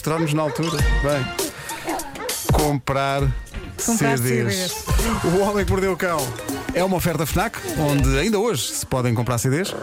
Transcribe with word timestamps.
mostrar-nos 0.00 0.32
na 0.32 0.40
altura. 0.42 0.78
Bem, 1.02 1.26
comprar, 2.52 3.20
Comprar 3.84 4.16
CDs. 4.16 4.54
CDs. 4.54 4.84
O 5.24 5.40
Homem 5.40 5.62
que 5.64 5.70
Mordeu 5.70 5.92
o 5.92 5.96
Cão 5.96 6.18
é 6.72 6.82
uma 6.82 6.96
oferta 6.96 7.26
FNAC, 7.26 7.58
onde 7.78 8.18
ainda 8.18 8.38
hoje 8.38 8.62
se 8.72 8.86
podem 8.86 9.14
comprar 9.14 9.36
CDs. 9.36 9.74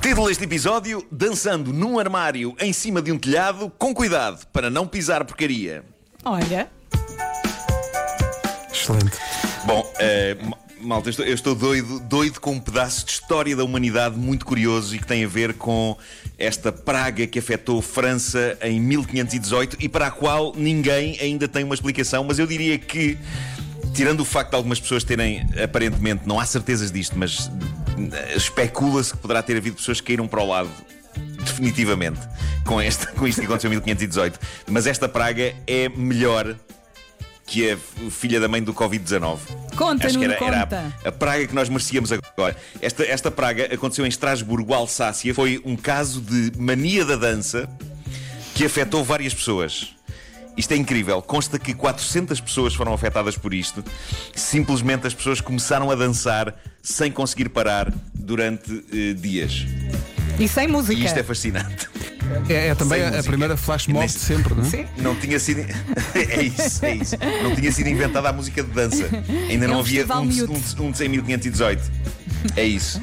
Título 0.00 0.26
deste 0.26 0.42
episódio: 0.42 1.06
Dançando 1.10 1.72
num 1.72 2.00
armário 2.00 2.56
em 2.58 2.72
cima 2.72 3.00
de 3.00 3.12
um 3.12 3.18
telhado, 3.18 3.70
com 3.78 3.94
cuidado 3.94 4.44
para 4.52 4.68
não 4.68 4.84
pisar 4.84 5.24
porcaria. 5.24 5.84
Olha, 6.24 6.68
Excelente. 8.72 9.16
Bom, 9.64 9.88
ma- 10.48 10.58
malta, 10.82 11.08
eu 11.08 11.10
estou, 11.10 11.24
eu 11.24 11.34
estou 11.34 11.54
doido, 11.54 12.00
doido 12.00 12.40
com 12.40 12.52
um 12.52 12.60
pedaço 12.60 13.06
de 13.06 13.12
história 13.12 13.54
da 13.54 13.64
humanidade 13.64 14.18
muito 14.18 14.44
curioso 14.44 14.94
e 14.94 14.98
que 14.98 15.06
tem 15.06 15.24
a 15.24 15.28
ver 15.28 15.54
com 15.54 15.96
esta 16.38 16.72
praga 16.72 17.26
que 17.26 17.38
afetou 17.38 17.80
França 17.80 18.58
em 18.60 18.80
1518 18.80 19.76
e 19.80 19.88
para 19.88 20.08
a 20.08 20.10
qual 20.10 20.52
ninguém 20.56 21.18
ainda 21.20 21.46
tem 21.46 21.64
uma 21.64 21.74
explicação, 21.74 22.24
mas 22.24 22.38
eu 22.38 22.46
diria 22.46 22.78
que. 22.78 23.18
Tirando 23.94 24.20
o 24.20 24.24
facto 24.24 24.50
de 24.50 24.56
algumas 24.56 24.80
pessoas 24.80 25.04
terem, 25.04 25.46
aparentemente, 25.62 26.26
não 26.26 26.40
há 26.40 26.46
certezas 26.46 26.90
disto, 26.90 27.18
mas 27.18 27.50
eh, 28.10 28.36
especula-se 28.36 29.12
que 29.12 29.18
poderá 29.18 29.42
ter 29.42 29.54
havido 29.54 29.76
pessoas 29.76 30.00
que 30.00 30.06
caíram 30.06 30.26
para 30.26 30.42
o 30.42 30.46
lado 30.46 30.70
definitivamente 31.44 32.20
com, 32.64 32.80
esta, 32.80 33.08
com 33.08 33.26
isto 33.26 33.40
que 33.40 33.46
aconteceu 33.46 33.68
em 33.68 33.74
1518. 33.74 34.40
Mas 34.70 34.86
esta 34.86 35.10
praga 35.10 35.54
é 35.66 35.90
melhor 35.90 36.56
que 37.44 37.70
a 37.70 37.76
filha 38.10 38.40
da 38.40 38.48
mãe 38.48 38.62
do 38.62 38.72
Covid-19. 38.72 39.38
Conta, 39.82 40.06
Acho 40.06 40.18
que 40.18 40.26
Nuno, 40.26 40.34
era, 40.34 40.44
era 40.46 40.60
conta. 40.62 40.94
a, 41.04 41.08
a 41.08 41.12
praga 41.12 41.46
que 41.46 41.54
nós 41.54 41.68
merecíamos 41.68 42.10
agora. 42.12 42.56
Esta, 42.80 43.04
esta 43.04 43.30
praga 43.30 43.72
aconteceu 43.74 44.04
em 44.04 44.08
Estrasburgo, 44.08 44.72
Alsácia. 44.74 45.34
Foi 45.34 45.60
um 45.64 45.76
caso 45.76 46.20
de 46.20 46.52
mania 46.58 47.04
da 47.04 47.16
dança 47.16 47.68
que 48.54 48.64
afetou 48.64 49.02
várias 49.04 49.32
pessoas. 49.34 49.94
Isto 50.56 50.72
é 50.72 50.76
incrível. 50.76 51.22
Consta 51.22 51.58
que 51.58 51.72
400 51.72 52.38
pessoas 52.40 52.74
foram 52.74 52.92
afetadas 52.92 53.36
por 53.38 53.54
isto. 53.54 53.82
Simplesmente 54.34 55.06
as 55.06 55.14
pessoas 55.14 55.40
começaram 55.40 55.90
a 55.90 55.94
dançar 55.94 56.54
sem 56.82 57.10
conseguir 57.10 57.48
parar 57.48 57.90
durante 58.12 58.84
eh, 58.92 59.14
dias. 59.14 59.64
e 60.38 60.46
sem 60.46 60.68
música. 60.68 61.00
E 61.00 61.04
isto 61.06 61.18
é 61.18 61.22
fascinante. 61.22 61.88
É, 62.48 62.68
é 62.68 62.74
também 62.74 63.02
a, 63.02 63.20
a 63.20 63.22
primeira 63.22 63.56
flash 63.56 63.86
mob 63.86 64.06
de 64.06 64.12
sempre, 64.12 64.54
não 64.54 64.62
é? 64.62 64.66
Sim. 64.68 64.86
Não 64.98 65.14
tinha 65.16 65.38
sido. 65.38 65.60
é 66.14 66.42
isso, 66.42 66.84
é 66.84 66.94
isso. 66.96 67.16
Não 67.42 67.54
tinha 67.54 67.70
sido 67.72 67.88
inventada 67.88 68.28
a 68.28 68.32
música 68.32 68.62
de 68.62 68.70
dança. 68.70 69.08
Ainda 69.48 69.64
É 69.64 69.68
não 69.68 69.76
um 69.76 69.80
havia 69.80 70.04
um, 70.04 70.26
de- 70.26 70.44
um, 70.44 70.46
de- 70.60 70.82
um 70.82 70.90
de 70.90 70.98
100 70.98 71.08
1518. 71.08 71.82
É 72.56 72.64
isso. 72.64 73.00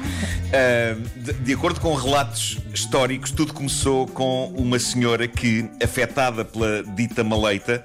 Ah, 0.52 0.96
de, 1.16 1.32
de 1.32 1.52
acordo 1.54 1.80
com 1.80 1.94
relatos 1.94 2.58
históricos, 2.74 3.30
tudo 3.30 3.54
começou 3.54 4.06
com 4.06 4.48
uma 4.56 4.78
senhora 4.78 5.26
que, 5.26 5.64
afetada 5.82 6.44
pela 6.44 6.82
dita 6.82 7.24
maleita, 7.24 7.82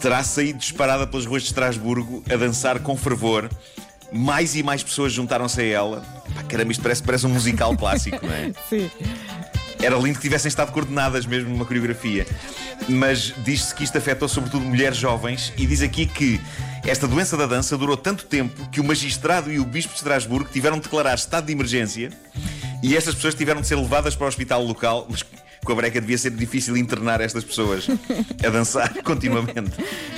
terá 0.00 0.22
saído 0.24 0.58
disparada 0.58 1.06
pelas 1.06 1.26
ruas 1.26 1.42
de 1.42 1.48
Estrasburgo 1.48 2.22
a 2.32 2.36
dançar 2.36 2.78
com 2.78 2.96
fervor. 2.96 3.50
Mais 4.12 4.54
e 4.54 4.62
mais 4.62 4.82
pessoas 4.82 5.12
juntaram-se 5.12 5.60
a 5.60 5.64
ela. 5.64 6.00
Pá, 6.34 6.42
caramba, 6.44 6.70
isto 6.72 6.80
parece, 6.82 7.02
parece 7.02 7.26
um 7.26 7.30
musical 7.30 7.76
clássico, 7.76 8.24
não 8.24 8.32
é? 8.32 8.52
Sim. 8.70 8.88
Era 9.84 9.96
lindo 9.96 10.16
que 10.16 10.22
tivessem 10.22 10.48
estado 10.48 10.72
coordenadas 10.72 11.26
mesmo 11.26 11.50
numa 11.50 11.66
coreografia. 11.66 12.26
Mas 12.88 13.34
diz-se 13.44 13.74
que 13.74 13.84
isto 13.84 13.98
afetou 13.98 14.26
sobretudo 14.26 14.64
mulheres 14.64 14.96
jovens 14.96 15.52
e 15.58 15.66
diz 15.66 15.82
aqui 15.82 16.06
que 16.06 16.40
esta 16.86 17.06
doença 17.06 17.36
da 17.36 17.46
dança 17.46 17.76
durou 17.76 17.96
tanto 17.96 18.24
tempo 18.24 18.66
que 18.70 18.80
o 18.80 18.84
magistrado 18.84 19.52
e 19.52 19.58
o 19.58 19.64
bispo 19.64 19.92
de 19.92 19.98
Estrasburgo 19.98 20.48
tiveram 20.50 20.78
de 20.78 20.84
declarar 20.84 21.14
estado 21.14 21.46
de 21.46 21.52
emergência 21.52 22.10
e 22.82 22.96
estas 22.96 23.14
pessoas 23.14 23.34
tiveram 23.34 23.60
de 23.60 23.66
ser 23.66 23.76
levadas 23.76 24.16
para 24.16 24.24
o 24.24 24.28
hospital 24.28 24.62
local, 24.64 25.06
mas 25.08 25.22
com 25.64 25.72
a 25.72 25.74
breca 25.74 26.00
devia 26.00 26.18
ser 26.18 26.30
difícil 26.30 26.76
internar 26.76 27.20
estas 27.20 27.42
pessoas 27.42 27.86
a 28.44 28.48
dançar 28.48 28.92
continuamente. 29.02 29.72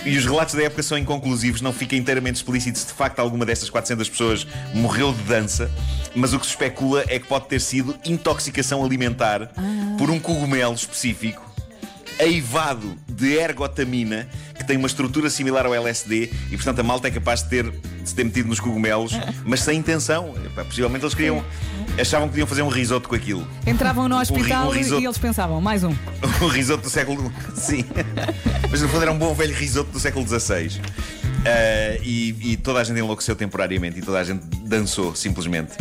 E 0.05 0.17
os 0.17 0.25
relatos 0.25 0.55
da 0.55 0.63
época 0.65 0.83
são 0.83 0.99
inconclusivos, 0.99 1.61
não 1.61 1.73
fica 1.73 1.97
inteiramente 1.97 2.37
explícito 2.37 2.79
se 2.79 2.87
de 2.87 2.93
facto 2.93 3.21
alguma 3.21 3.47
destas 3.47 3.71
400 3.71 4.09
pessoas 4.09 4.47
morreu 4.75 5.13
de 5.13 5.23
dança, 5.23 5.71
mas 6.15 6.33
o 6.33 6.39
que 6.39 6.47
se 6.47 6.53
especula 6.53 7.05
é 7.09 7.19
que 7.19 7.27
pode 7.27 7.47
ter 7.47 7.61
sido 7.61 7.97
intoxicação 8.05 8.85
alimentar 8.85 9.51
por 9.99 10.11
um 10.11 10.19
cogumelo 10.19 10.75
específico 10.75 11.47
eivado 12.19 12.97
de 13.07 13.35
ergotamina, 13.35 14.29
que 14.57 14.65
tem 14.65 14.77
uma 14.77 14.87
estrutura 14.87 15.29
similar 15.29 15.67
ao 15.67 15.75
LSD, 15.75 16.31
e 16.51 16.57
portanto 16.57 16.81
a 16.81 16.83
malta 16.83 17.09
é 17.09 17.11
capaz 17.11 17.43
de 17.43 17.49
ter 17.51 17.71
de 18.07 18.11
se 18.11 18.15
ter 18.15 18.25
metido 18.25 18.49
nos 18.49 18.61
cogumelos, 18.61 19.13
mas 19.45 19.61
sem 19.61 19.79
intenção. 19.79 20.35
Possivelmente 20.55 21.05
eles 21.05 21.15
queriam. 21.15 21.45
Achavam 22.01 22.29
que 22.29 22.33
podiam 22.33 22.47
fazer 22.47 22.63
um 22.63 22.69
risoto 22.69 23.09
com 23.09 23.15
aquilo. 23.15 23.47
Entravam 23.67 24.09
no 24.09 24.19
hospital 24.19 24.69
um 24.69 24.71
risoto. 24.71 25.01
e 25.01 25.05
eles 25.05 25.19
pensavam, 25.19 25.61
mais 25.61 25.83
um. 25.85 25.95
O 26.43 26.47
risoto 26.49 26.85
do 26.85 26.91
século. 26.91 27.33
Sim. 27.55 27.85
Mas 28.71 28.83
no 28.83 28.89
fundo 28.89 29.03
era 29.03 29.13
um 29.13 29.19
bom 29.19 29.35
velho 29.35 29.55
risoto 29.55 29.91
do 29.91 30.01
século 30.01 30.27
XVI. 30.27 30.81
Ah, 31.45 31.99
e, 32.03 32.53
e 32.53 32.57
toda 32.57 32.81
a 32.81 32.85
gente 32.85 32.99
enlouqueceu 32.99 33.37
temporariamente 33.37 33.99
e 33.99 34.03
toda 34.03 34.19
a 34.19 34.25
gente 34.25 34.45
dançou, 34.65 35.15
simplesmente. 35.15 35.73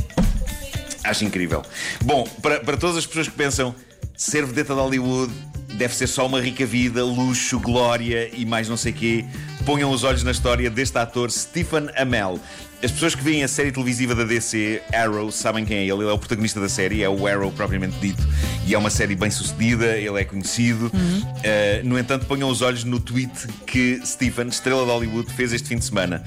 Acho 1.03 1.25
incrível. 1.25 1.63
Bom, 2.03 2.23
para, 2.41 2.59
para 2.59 2.77
todas 2.77 2.97
as 2.97 3.05
pessoas 3.05 3.27
que 3.27 3.35
pensam 3.35 3.75
ser 4.15 4.45
vedeta 4.45 4.73
de 4.73 4.79
Hollywood 4.79 5.33
deve 5.75 5.95
ser 5.95 6.07
só 6.07 6.25
uma 6.25 6.41
rica 6.41 6.65
vida, 6.65 7.03
luxo, 7.03 7.59
glória 7.59 8.29
e 8.33 8.45
mais 8.45 8.67
não 8.67 8.77
sei 8.77 8.91
quê, 8.91 9.25
ponham 9.65 9.91
os 9.91 10.03
olhos 10.03 10.23
na 10.23 10.31
história 10.31 10.69
deste 10.69 10.97
ator 10.97 11.29
Stephen 11.29 11.89
Amell. 11.97 12.39
As 12.83 12.91
pessoas 12.91 13.15
que 13.15 13.23
veem 13.23 13.43
a 13.43 13.47
série 13.47 13.71
televisiva 13.71 14.13
da 14.13 14.23
DC, 14.23 14.81
Arrow, 14.93 15.31
sabem 15.31 15.65
quem 15.65 15.77
é 15.77 15.81
ele. 15.81 16.03
Ele 16.03 16.09
é 16.09 16.11
o 16.11 16.19
protagonista 16.19 16.59
da 16.59 16.69
série, 16.69 17.01
é 17.01 17.09
o 17.09 17.25
Arrow 17.25 17.51
propriamente 17.51 17.97
dito. 17.99 18.21
E 18.67 18.75
é 18.75 18.77
uma 18.77 18.89
série 18.89 19.15
bem 19.15 19.31
sucedida, 19.31 19.97
ele 19.97 20.21
é 20.21 20.23
conhecido. 20.23 20.91
Uh, 20.93 21.83
no 21.83 21.97
entanto, 21.97 22.25
ponham 22.25 22.49
os 22.49 22.61
olhos 22.61 22.83
no 22.83 22.99
tweet 22.99 23.47
que 23.65 23.99
Stephen, 24.05 24.47
estrela 24.47 24.85
de 24.85 24.91
Hollywood, 24.91 25.33
fez 25.33 25.51
este 25.51 25.69
fim 25.69 25.77
de 25.77 25.85
semana. 25.85 26.23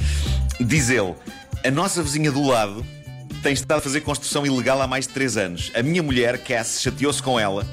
Diz 0.58 0.90
ele: 0.90 1.14
A 1.64 1.70
nossa 1.70 2.02
vizinha 2.02 2.32
do 2.32 2.42
lado 2.42 2.84
tem 3.42 3.52
estado 3.52 3.78
a 3.78 3.82
fazer 3.82 4.00
construção 4.00 4.44
ilegal 4.44 4.82
há 4.82 4.86
mais 4.86 5.06
de 5.06 5.12
3 5.12 5.36
anos. 5.36 5.70
A 5.74 5.82
minha 5.82 6.02
mulher, 6.02 6.38
Cass, 6.38 6.80
chateou-se 6.82 7.22
com 7.22 7.38
ela 7.38 7.64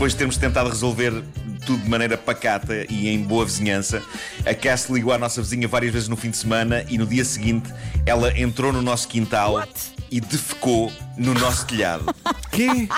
depois 0.00 0.12
de 0.14 0.18
termos 0.18 0.38
tentado 0.38 0.70
resolver 0.70 1.22
tudo 1.66 1.82
de 1.82 1.90
maneira 1.90 2.16
pacata 2.16 2.86
e 2.88 3.06
em 3.10 3.22
boa 3.22 3.44
vizinhança. 3.44 4.02
A 4.46 4.54
Cass 4.54 4.88
ligou 4.88 5.12
à 5.12 5.18
nossa 5.18 5.42
vizinha 5.42 5.68
várias 5.68 5.92
vezes 5.92 6.08
no 6.08 6.16
fim 6.16 6.30
de 6.30 6.38
semana 6.38 6.86
e 6.88 6.96
no 6.96 7.06
dia 7.06 7.22
seguinte 7.22 7.70
ela 8.06 8.32
entrou 8.34 8.72
no 8.72 8.80
nosso 8.80 9.06
quintal 9.06 9.56
What? 9.56 9.92
e 10.10 10.18
defecou 10.18 10.90
no 11.18 11.34
nosso 11.34 11.66
telhado. 11.66 12.06
Que? 12.50 12.88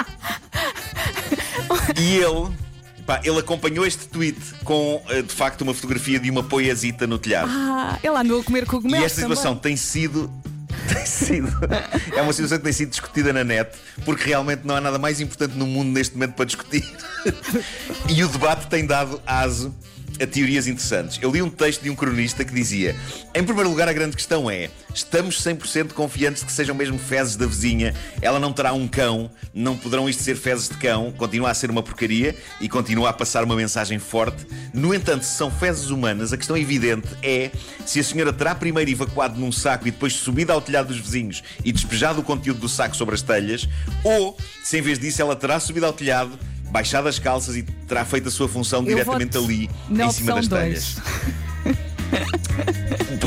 E 2.00 2.16
ele. 2.18 2.56
pá, 3.04 3.20
ele 3.24 3.40
acompanhou 3.40 3.84
este 3.84 4.06
tweet 4.06 4.38
com, 4.62 5.02
eh, 5.08 5.22
de 5.22 5.34
facto, 5.34 5.62
uma 5.62 5.74
fotografia 5.74 6.20
de 6.20 6.30
uma 6.30 6.44
poiazita 6.44 7.04
no 7.04 7.18
telhado. 7.18 7.50
Ah, 7.50 7.98
ele 8.00 8.16
andou 8.16 8.40
a 8.40 8.44
comer 8.44 8.62
E 8.62 8.66
cogumelos 8.66 9.06
esta 9.06 9.22
situação 9.22 9.56
tem 9.56 9.76
sido. 9.76 10.30
Tem 11.02 11.06
sido. 11.06 11.48
É 12.14 12.22
uma 12.22 12.32
situação 12.32 12.58
que 12.58 12.64
tem 12.64 12.72
sido 12.72 12.90
discutida 12.90 13.32
na 13.32 13.42
net, 13.42 13.76
porque 14.04 14.28
realmente 14.28 14.62
não 14.64 14.76
há 14.76 14.80
nada 14.80 14.98
mais 14.98 15.20
importante 15.20 15.56
no 15.56 15.66
mundo 15.66 15.90
neste 15.90 16.14
momento 16.14 16.34
para 16.34 16.44
discutir. 16.44 16.84
E 18.08 18.22
o 18.22 18.28
debate 18.28 18.66
tem 18.68 18.86
dado 18.86 19.20
aso 19.26 19.74
a 20.20 20.26
teorias 20.26 20.66
interessantes. 20.66 21.18
Eu 21.22 21.30
li 21.30 21.42
um 21.42 21.50
texto 21.50 21.82
de 21.82 21.90
um 21.90 21.94
cronista 21.94 22.44
que 22.44 22.52
dizia: 22.52 22.96
em 23.34 23.42
primeiro 23.42 23.68
lugar, 23.68 23.88
a 23.88 23.92
grande 23.92 24.16
questão 24.16 24.50
é: 24.50 24.70
estamos 24.94 25.42
100% 25.42 25.92
confiantes 25.92 26.40
de 26.40 26.46
que 26.46 26.52
sejam 26.52 26.74
mesmo 26.74 26.98
fezes 26.98 27.36
da 27.36 27.46
vizinha? 27.46 27.94
Ela 28.20 28.38
não 28.38 28.52
terá 28.52 28.72
um 28.72 28.86
cão, 28.86 29.30
não 29.54 29.76
poderão 29.76 30.08
isto 30.08 30.22
ser 30.22 30.36
fezes 30.36 30.68
de 30.68 30.76
cão, 30.76 31.12
continua 31.12 31.50
a 31.50 31.54
ser 31.54 31.70
uma 31.70 31.82
porcaria 31.82 32.36
e 32.60 32.68
continua 32.68 33.10
a 33.10 33.12
passar 33.12 33.44
uma 33.44 33.56
mensagem 33.56 33.98
forte. 33.98 34.46
No 34.72 34.94
entanto, 34.94 35.24
se 35.24 35.36
são 35.36 35.50
fezes 35.50 35.90
humanas, 35.90 36.32
a 36.32 36.36
questão 36.36 36.56
evidente 36.56 37.08
é 37.22 37.50
se 37.84 38.00
a 38.00 38.04
senhora 38.04 38.32
terá 38.32 38.54
primeiro 38.54 38.90
evacuado 38.90 39.38
num 39.38 39.52
saco 39.52 39.88
e 39.88 39.90
depois 39.90 40.12
subido 40.14 40.52
ao 40.52 40.60
telhado 40.60 40.88
dos 40.88 40.98
vizinhos 40.98 41.42
e 41.64 41.72
despejado 41.72 42.20
o 42.20 42.24
conteúdo 42.24 42.60
do 42.60 42.68
saco 42.68 42.96
sobre 42.96 43.14
as 43.14 43.22
telhas, 43.22 43.68
ou 44.04 44.36
se 44.62 44.78
em 44.78 44.82
vez 44.82 44.98
disso 44.98 45.20
ela 45.20 45.36
terá 45.36 45.58
subido 45.58 45.86
ao 45.86 45.92
telhado. 45.92 46.38
Baixado 46.72 47.06
as 47.06 47.18
calças 47.18 47.54
e 47.54 47.62
terá 47.62 48.04
feito 48.04 48.28
a 48.28 48.30
sua 48.30 48.48
função 48.48 48.80
Eu 48.80 48.86
diretamente 48.86 49.36
ali, 49.36 49.70
em 49.90 50.10
cima 50.10 50.34
das 50.34 50.48
telhas. 50.48 50.96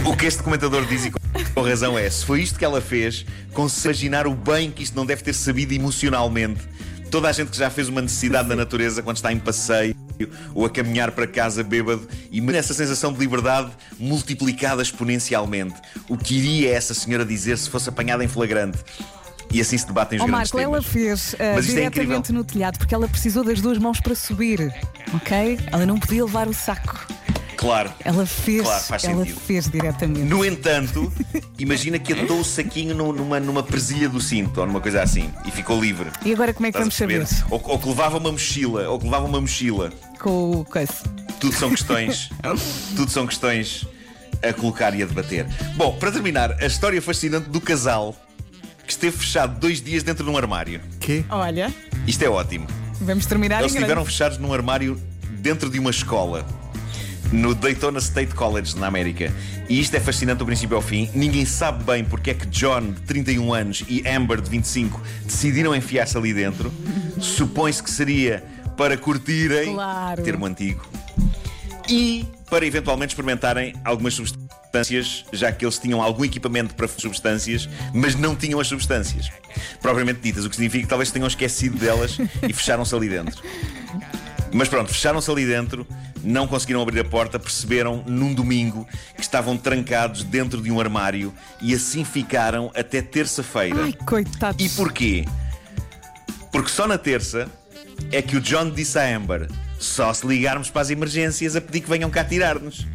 O 0.06 0.16
que 0.16 0.25
este 0.25 0.44
comentador 0.44 0.86
diz 0.86 1.06
e 1.06 1.12
com 1.12 1.62
razão 1.62 1.98
é: 1.98 2.10
se 2.10 2.25
foi 2.25 2.42
isto 2.42 2.60
que 2.60 2.66
ela 2.66 2.81
fez, 2.81 3.25
consegue 3.54 3.88
imaginar 3.88 4.28
o 4.28 4.36
bem 4.36 4.70
que 4.70 4.84
isto 4.84 4.96
não 4.96 5.06
deve 5.06 5.24
ter 5.24 5.34
sabido 5.34 5.74
emocionalmente. 5.74 6.62
Toda 7.10 7.30
a 7.30 7.31
gente 7.31 7.52
que 7.52 7.58
já 7.58 7.70
fez 7.70 7.88
uma 7.88 8.02
necessidade 8.02 8.50
da 8.50 8.56
natureza 8.56 9.02
quando 9.02 9.18
está 9.18 9.31
em 9.31 9.40
passeio 9.40 9.96
ou 10.54 10.66
a 10.66 10.70
caminhar 10.70 11.12
para 11.12 11.28
casa 11.28 11.64
bêbado 11.64 12.08
e 12.31 12.42
essa 12.56 12.74
sensação 12.74 13.14
de 13.14 13.20
liberdade 13.20 13.72
multiplicada 13.98 14.81
exponencialmente. 14.81 15.75
O 16.10 16.18
que 16.18 16.36
iria 16.36 16.74
essa 16.74 16.94
senhora 16.94 17.25
dizer 17.25 17.58
se 17.58 17.70
fosse 17.70 17.90
apanhada 17.90 18.24
em 18.24 18.28
flagrante? 18.28 18.80
E 19.56 19.62
assim 19.62 19.78
se 19.78 19.88
debatem 19.88 20.18
os 20.18 20.24
Ó 20.24 20.28
grandes 20.28 20.52
Marco, 20.52 20.60
ela 20.60 20.81
temas. 20.81 20.86
fez 20.86 21.36
ah, 21.40 21.54
Mas 21.56 21.69
é 21.69 21.69
diretamente 21.69 22.18
incrível. 22.18 22.36
no 22.36 22.44
telhado 22.44 22.78
porque 22.78 22.94
ela 22.94 23.07
precisou 23.07 23.42
das 23.42 23.62
duas 23.62 23.78
mãos 23.78 24.02
para 24.02 24.13
subir, 24.13 24.75
ok? 25.13 25.57
Ela 25.72 25.86
não 25.86 25.98
podia 25.98 26.25
levar 26.25 26.50
o 26.50 26.54
saco. 26.54 27.07
Claro. 27.56 27.90
Ela 28.04 28.25
fez. 28.25 28.63
Claro, 28.63 28.84
faz 28.84 29.06
ela 29.06 29.24
sentido. 29.24 29.40
fez 29.40 29.69
diretamente. 29.69 30.25
No 30.25 30.44
entanto, 30.44 31.10
imagina 31.57 31.98
que 31.98 32.12
atou 32.12 32.42
o 32.42 32.44
saquinho 32.44 32.94
numa, 32.94 33.40
numa 33.40 33.63
presilha 33.63 34.10
do 34.10 34.19
cinto 34.19 34.60
ou 34.60 34.68
numa 34.68 34.81
coisa 34.81 35.02
assim 35.02 35.31
e 35.46 35.52
ficou 35.52 35.80
livre. 35.80 36.12
E 36.25 36.34
agora 36.34 36.54
como 36.54 36.68
é 36.68 36.72
que 36.74 36.78
Estás 36.78 36.84
vamos 36.84 36.96
saber? 36.96 37.25
Ou, 37.50 37.62
ou 37.63 37.80
que 37.80 37.88
levava 37.88 38.18
uma 38.18 38.34
mochila, 38.34 38.90
ou 38.90 39.00
que 39.00 39.06
levava 39.06 39.25
uma 39.25 39.40
mochila. 39.40 39.90
Com 40.19 40.51
o 40.51 40.66
coisa. 40.66 40.92
Tudo 41.40 41.56
são 41.56 41.69
questões. 41.69 42.30
tudo 42.94 43.10
são 43.10 43.25
questões 43.25 43.88
a 44.44 44.51
colocar 44.51 44.94
e 44.94 45.01
a 45.01 45.06
debater. 45.06 45.48
Bom, 45.78 45.98
para 45.98 46.12
terminar, 46.12 46.62
a 46.62 46.66
história 46.66 47.01
fascinante 47.01 47.50
do 47.50 47.62
casal 47.62 48.13
que 48.86 48.92
esteve 48.92 49.18
fechado 49.18 49.60
dois 49.60 49.82
dias 49.82 50.04
dentro 50.04 50.24
de 50.24 50.30
um 50.30 50.38
armário. 50.38 50.80
Quê? 51.00 51.24
Olha, 51.30 51.74
Isto 52.08 52.24
é 52.24 52.30
ótimo. 52.30 52.68
vamos 53.02 53.26
terminar 53.26 53.60
Eles 53.62 53.74
em 53.74 53.78
estiveram 53.78 54.06
fechados 54.06 54.38
num 54.38 54.54
armário 54.54 55.00
dentro 55.40 55.70
de 55.70 55.80
uma 55.80 55.90
escola. 55.90 56.46
No 57.32 57.56
Daytona 57.56 57.98
State 58.00 58.36
College, 58.36 58.78
na 58.78 58.86
América. 58.88 59.34
E 59.68 59.80
isto 59.80 59.96
é 59.96 60.00
fascinante 60.00 60.38
do 60.40 60.46
princípio 60.46 60.76
ao 60.76 60.82
fim. 60.82 61.10
Ninguém 61.16 61.44
sabe 61.44 61.84
bem 61.84 62.06
porque 62.06 62.30
é 62.30 62.34
que 62.36 62.46
John, 62.46 62.92
de 62.92 63.02
31 63.02 63.52
anos, 63.52 63.84
e 63.90 64.08
Amber, 64.08 64.40
de 64.40 64.50
25, 64.50 65.02
decidiram 65.26 65.76
enfiar-se 65.76 66.16
ali 66.16 66.34
dentro. 66.34 66.72
Supõe-se 67.20 67.82
que 67.82 67.90
seria 67.90 68.44
para 68.78 68.96
curtirem, 68.96 69.74
Claro. 69.74 70.22
termo 70.24 70.46
antigo, 70.46 70.86
e 71.90 72.26
para 72.50 72.66
eventualmente 72.66 73.14
experimentarem 73.14 73.74
algumas 73.84 74.14
substâncias, 74.14 74.45
já 75.31 75.51
que 75.51 75.66
eles 75.66 75.77
tinham 75.77 76.01
algum 76.01 76.25
equipamento 76.25 76.75
para 76.75 76.88
substâncias, 76.88 77.69
mas 77.94 78.16
não 78.16 78.36
tinham 78.36 78.60
as 78.60 78.68
substâncias 78.68 79.31
propriamente 79.81 80.19
ditas, 80.22 80.45
o 80.45 80.50
que 80.50 80.56
significa 80.56 80.83
que 80.83 80.89
talvez 80.89 81.12
tenham 81.12 81.27
esquecido 81.27 81.77
delas 81.77 82.18
e 82.48 82.54
fecharam-se 82.54 82.94
ali 82.95 83.10
dentro. 83.10 83.42
Mas 84.51 84.69
pronto, 84.69 84.92
fecharam-se 84.92 85.30
ali 85.30 85.45
dentro, 85.45 85.86
não 86.24 86.48
conseguiram 86.48 86.81
abrir 86.81 87.00
a 87.00 87.04
porta, 87.04 87.38
perceberam 87.38 88.04
num 88.07 88.33
domingo 88.33 88.88
que 89.16 89.22
estavam 89.22 89.57
trancados 89.57 90.24
dentro 90.24 90.62
de 90.62 90.72
um 90.72 90.80
armário 90.80 91.33
e 91.62 91.74
assim 91.74 92.06
ficaram 92.06 92.72
até 92.75 93.01
terça-feira. 93.01 93.83
Ai, 93.83 93.94
coitados. 93.94 94.66
E 94.66 94.69
porquê? 94.69 95.25
Porque 96.51 96.69
só 96.69 96.88
na 96.88 96.98
terça 96.98 97.50
é 98.12 98.22
que 98.22 98.38
o 98.38 98.42
John 98.42 98.69
disse 98.69 98.98
à 98.98 99.16
Amber: 99.16 99.50
só 99.77 100.13
se 100.13 100.25
ligarmos 100.25 100.69
para 100.69 100.83
as 100.83 100.89
emergências 100.89 101.56
a 101.56 101.62
pedir 101.62 101.81
que 101.81 101.89
venham 101.89 102.10
cá 102.10 102.24
tirar-nos. 102.24 102.88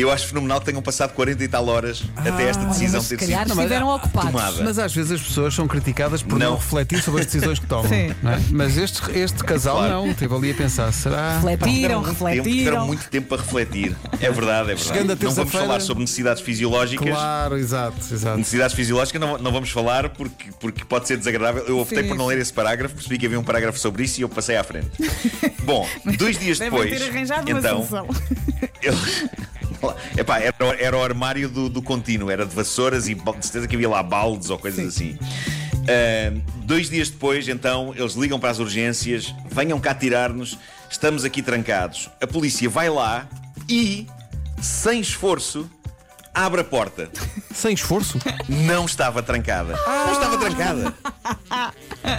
Eu 0.00 0.10
acho 0.10 0.26
fenomenal 0.28 0.60
que 0.60 0.66
tenham 0.66 0.80
passado 0.82 1.12
40 1.12 1.42
e 1.44 1.48
tal 1.48 1.66
horas 1.68 2.02
até 2.16 2.48
esta 2.48 2.64
decisão 2.64 2.98
mas 3.00 3.04
se 3.08 3.16
ter 3.16 3.24
calhar 3.26 3.46
sido 3.48 3.56
estiveram 3.58 3.88
ocupados. 3.88 4.30
tomada. 4.30 4.62
Mas 4.64 4.78
às 4.78 4.94
vezes 4.94 5.12
as 5.12 5.20
pessoas 5.20 5.54
são 5.54 5.66
criticadas 5.66 6.22
por 6.22 6.38
não, 6.38 6.50
Não. 6.50 6.56
refletir 6.56 7.02
sobre 7.02 7.20
as 7.20 7.26
decisões 7.26 7.58
que 7.58 7.66
tomam. 7.68 7.88
Sim. 7.88 8.14
não 8.22 8.32
é? 8.32 8.40
Mas 8.50 8.76
este, 8.78 9.00
este 9.18 9.42
casal 9.44 9.76
Claro. 9.78 9.92
não, 9.94 10.10
esteve 10.10 10.34
ali 10.34 10.50
a 10.50 10.54
pensar: 10.54 10.92
será? 10.92 11.34
Refletiram, 11.36 11.68
tempo, 11.68 11.74
tiveram 11.74 12.02
refletiram. 12.02 12.86
muito 12.86 13.08
tempo 13.08 13.28
para 13.28 13.42
refletir. 13.42 13.96
É 14.20 14.30
verdade, 14.30 14.72
é 14.72 14.76
Chegando 14.76 15.12
a 15.12 15.14
verdade. 15.14 15.24
Não 15.24 15.30
vamos 15.32 15.34
terça-feira- 15.34 15.66
falar 15.66 15.80
sobre 15.80 16.00
necessidades 16.02 16.42
fisiológicas. 16.42 17.08
Claro, 17.08 17.56
exato, 17.58 17.96
exato. 18.12 18.38
Necessidades 18.38 18.74
fisiológicas 18.74 19.20
não, 19.20 19.38
não 19.38 19.52
vamos 19.52 19.70
falar 19.70 20.08
porque, 20.10 20.50
porque 20.60 20.84
pode 20.84 21.06
ser 21.08 21.16
desagradável. 21.16 21.64
Eu 21.66 21.78
optei 21.78 22.02
Sim, 22.02 22.08
por 22.08 22.16
não 22.16 22.26
ler 22.26 22.38
esse 22.38 22.52
parágrafo, 22.52 22.94
percebi 22.94 23.18
que 23.18 23.26
havia 23.26 23.38
um 23.40 23.44
parágrafo 23.44 23.78
sobre 23.78 24.04
isso 24.04 24.20
e 24.20 24.22
eu 24.22 24.28
passei 24.28 24.56
à 24.56 24.64
frente. 24.64 24.88
Bom, 25.64 25.86
dois 26.18 26.38
dias 26.38 26.58
Devem 26.58 26.80
depois. 26.80 26.98
ter 27.02 27.08
arranjado 27.10 27.50
uma 27.50 27.58
então, 27.58 27.86
solução. 27.86 28.06
Eles... 28.82 29.24
Epá, 30.16 30.38
era, 30.40 30.54
era 30.78 30.96
o 30.96 31.02
armário 31.02 31.48
do, 31.48 31.68
do 31.68 31.82
contínuo, 31.82 32.30
era 32.30 32.44
de 32.44 32.54
vassouras 32.54 33.08
e 33.08 33.14
de 33.14 33.22
certeza 33.40 33.66
que 33.68 33.76
havia 33.76 33.88
lá 33.88 34.02
baldes 34.02 34.50
ou 34.50 34.58
coisas 34.58 34.86
assim. 34.86 35.18
Ah, 35.88 36.32
dois 36.64 36.90
dias 36.90 37.08
depois, 37.08 37.48
então, 37.48 37.94
eles 37.96 38.12
ligam 38.12 38.38
para 38.38 38.50
as 38.50 38.58
urgências, 38.58 39.34
venham 39.50 39.80
cá 39.80 39.94
tirar-nos, 39.94 40.58
estamos 40.90 41.24
aqui 41.24 41.42
trancados. 41.42 42.10
A 42.20 42.26
polícia 42.26 42.68
vai 42.68 42.90
lá 42.90 43.26
e, 43.66 44.06
sem 44.60 45.00
esforço, 45.00 45.68
abre 46.34 46.60
a 46.60 46.64
porta. 46.64 47.10
Sem 47.52 47.74
esforço? 47.74 48.20
Não 48.48 48.84
estava 48.84 49.20
trancada. 49.20 49.74
Não 49.84 50.12
estava 50.12 50.38
trancada. 50.38 50.94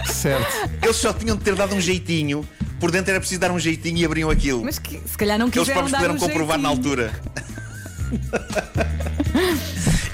certo. 0.04 0.70
Eles 0.82 0.96
só 0.96 1.14
tinham 1.14 1.34
de 1.34 1.42
ter 1.42 1.54
dado 1.54 1.74
um 1.74 1.80
jeitinho. 1.80 2.46
Por 2.80 2.90
dentro 2.90 3.10
era 3.10 3.20
preciso 3.20 3.40
dar 3.40 3.50
um 3.52 3.58
jeitinho 3.58 3.98
e 3.98 4.04
abriam 4.04 4.30
aquilo. 4.30 4.64
Mas 4.64 4.78
que, 4.78 4.98
se 5.06 5.16
calhar 5.18 5.38
não 5.38 5.50
que 5.50 5.58
eles 5.58 5.68
quiseram 5.68 5.86
próprios 5.88 6.00
puderam 6.00 6.14
um 6.14 6.18
comprovar 6.18 6.58
na 6.58 6.70
jeitinho. 6.70 6.90
altura. 6.90 7.12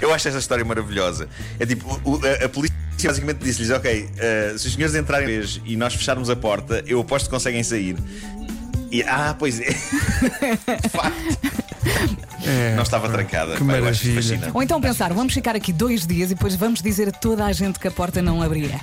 Eu 0.01 0.13
acho 0.13 0.29
essa 0.29 0.39
história 0.39 0.65
maravilhosa. 0.65 1.29
É 1.59 1.65
tipo, 1.67 2.01
o- 2.05 2.21
a, 2.25 2.45
a 2.45 2.49
polícia 2.49 2.77
basicamente 3.05 3.39
disse-lhes: 3.39 3.71
Ok, 3.71 4.09
eh, 4.19 4.55
se 4.59 4.67
os 4.67 4.75
senhores 4.75 4.95
entrarem 4.95 5.27
vez 5.27 5.61
e 5.65 5.77
nós 5.77 5.95
fecharmos 5.95 6.29
a 6.29 6.37
porta, 6.37 6.83
eu 6.87 7.01
aposto 7.01 7.27
que 7.27 7.31
conseguem 7.31 7.63
sair. 7.63 7.97
E, 8.91 9.03
ah, 9.03 9.35
pois 9.39 9.59
é. 9.61 9.65
De 9.71 10.89
facto, 10.89 11.39
É, 12.47 12.75
não 12.77 12.83
estava 12.83 13.09
trancada. 13.09 13.53
que 13.53 13.63
acho 13.63 13.65
maravilha. 13.65 14.15
fascinante. 14.15 14.51
Ou 14.55 14.63
então 14.63 14.81
pensar, 14.81 15.13
vamos 15.13 15.33
ficar 15.35 15.57
aqui 15.57 15.73
dois 15.73 16.07
dias 16.07 16.31
e 16.31 16.35
depois 16.35 16.55
vamos 16.55 16.81
dizer 16.83 17.09
a 17.09 17.13
toda 17.13 17.45
a 17.47 17.53
gente 17.53 17.79
que 17.81 17.89
a 17.89 17.91
porta 17.91 18.23
não 18.23 18.41
abria. 18.43 18.79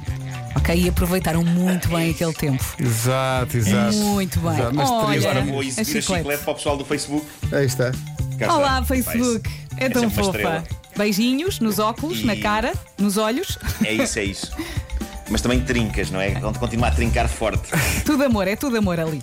Ok? 0.64 0.76
E 0.76 0.88
aproveitaram 0.90 1.44
muito 1.44 1.90
bem 1.90 2.12
aquele 2.12 2.34
tempo. 2.34 2.64
Exato, 2.80 3.58
exato. 3.58 3.96
Muito 3.98 4.40
bem. 4.40 4.54
Exato, 4.54 4.76
mas 4.76 4.90
Olha. 4.90 5.20
Agora 5.20 5.42
vou 5.46 5.60
a 5.60 5.66
exibir 5.66 5.82
a 5.82 5.86
chiclete. 5.86 6.18
chiclete 6.20 6.44
para 6.44 6.52
o 6.52 6.56
pessoal 6.56 6.78
do 6.78 6.86
Facebook. 6.86 7.26
Aí 7.52 7.66
está. 7.66 7.92
Cá 8.40 8.54
Olá, 8.56 8.74
está. 8.80 8.86
Facebook. 8.86 9.50
Vai, 9.72 9.86
É 9.86 9.90
tão 9.90 10.10
fofa. 10.10 10.30
estrela. 10.38 10.64
Beijinhos 10.96 11.60
nos 11.60 11.80
óculos, 11.80 12.20
E- 12.20 12.26
na 12.26 12.36
cara, 12.38 12.74
nos 12.98 13.18
olhos. 13.18 13.58
É 13.84 13.92
isso, 13.94 14.20
é 14.20 14.24
isso. 14.24 14.52
Mas 15.30 15.42
também 15.42 15.60
trincas, 15.60 16.10
não 16.12 16.22
é? 16.22 16.30
Vão 16.40 16.54
continuar 16.54 16.90
a 16.90 16.92
trincar 16.92 17.28
forte. 17.28 17.70
Tudo 18.06 18.24
amor, 18.24 18.48
é 18.48 18.56
tudo 18.56 18.78
amor 18.78 19.00
ali. 19.00 19.22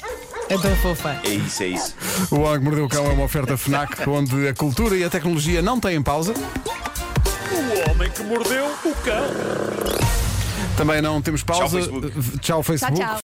É 0.48 0.58
tão 0.58 0.74
fofa. 0.76 1.20
É 1.24 1.28
isso, 1.30 1.62
é 1.62 1.68
isso. 1.68 1.94
O 2.30 2.40
Homem 2.40 2.58
que 2.58 2.64
Mordeu 2.64 2.84
o 2.84 2.88
Cão 2.88 3.06
é 3.06 3.10
uma 3.12 3.24
oferta 3.24 3.56
FNAC 3.56 4.08
onde 4.08 4.48
a 4.48 4.52
cultura 4.54 4.96
e 4.96 5.04
a 5.04 5.08
tecnologia 5.10 5.62
não 5.62 5.78
têm 5.78 6.02
pausa. 6.02 6.34
O 6.34 7.90
homem 7.90 8.10
que 8.10 8.22
mordeu 8.24 8.66
o 8.84 8.94
cão. 8.96 9.99
Também 10.80 11.02
não 11.02 11.20
temos 11.20 11.42
pausa. 11.42 11.76
Facebook. 11.76 12.38
Tchau, 12.38 12.62
Facebook. 12.62 12.98
Tchau, 12.98 13.06
tchau. 13.06 13.18